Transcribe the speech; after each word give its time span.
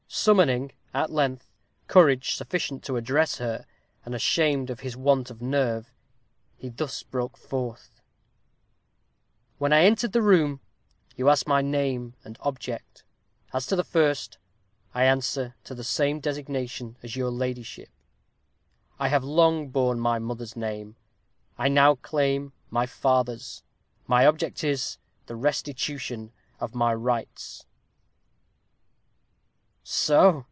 Summoning, 0.13 0.73
at 0.93 1.09
length, 1.09 1.49
courage 1.87 2.35
sufficient 2.35 2.83
to 2.83 2.97
address 2.97 3.37
her, 3.37 3.65
and 4.03 4.13
ashamed 4.13 4.69
of 4.69 4.81
his 4.81 4.97
want 4.97 5.31
of 5.31 5.41
nerve, 5.41 5.89
he 6.57 6.67
thus 6.67 7.01
broke 7.01 7.37
forth: 7.37 8.01
"When 9.57 9.71
I 9.71 9.85
entered 9.85 10.11
this 10.11 10.21
room, 10.21 10.59
you 11.15 11.29
asked 11.29 11.47
my 11.47 11.61
name 11.61 12.15
and 12.25 12.37
object. 12.41 13.05
As 13.53 13.65
to 13.67 13.77
the 13.77 13.85
first, 13.85 14.37
I 14.93 15.05
answer 15.05 15.55
to 15.63 15.73
the 15.73 15.83
same 15.83 16.19
designation 16.19 16.97
as 17.01 17.15
your 17.15 17.31
ladyship. 17.31 17.89
I 18.99 19.07
have 19.07 19.23
long 19.23 19.69
borne 19.69 20.01
my 20.01 20.19
mother's 20.19 20.57
name. 20.57 20.97
I 21.57 21.69
now 21.69 21.95
claim 21.95 22.51
my 22.69 22.85
father's. 22.85 23.63
My 24.07 24.25
object 24.25 24.61
is, 24.61 24.97
the 25.27 25.37
restitution 25.37 26.33
of 26.59 26.75
my 26.75 26.93
rights." 26.93 27.65